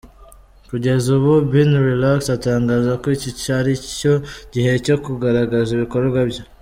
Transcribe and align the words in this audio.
Kugeza 0.69 1.07
ubu, 1.17 1.33
Bin 1.51 1.71
relax 1.89 2.19
atangaza 2.37 2.91
ko 3.01 3.05
iki 3.15 3.31
aricyo 3.59 4.13
gihe 4.53 4.71
cyo 4.85 4.95
kugaragaza 5.03 5.69
ibikorwa 5.73 6.19
bye. 6.29 6.41